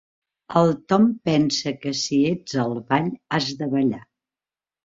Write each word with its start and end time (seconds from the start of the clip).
El 0.61 0.71
Tom 0.93 1.03
pensa 1.29 1.73
que 1.83 1.93
si 1.99 2.19
ets 2.31 2.57
al 2.65 2.73
ball 2.89 3.13
has 3.39 3.51
de 3.61 3.69
ballar. 3.75 4.05